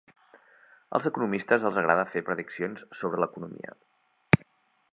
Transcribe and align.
Als 0.99 1.09
economistes 1.09 1.67
els 1.71 1.77
agrada 1.81 2.07
fer 2.15 2.23
prediccions 2.31 2.87
sobre 3.01 3.21
l'economia. 3.25 3.77